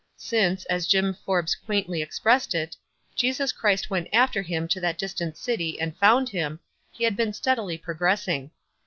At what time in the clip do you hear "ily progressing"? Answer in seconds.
7.59-8.49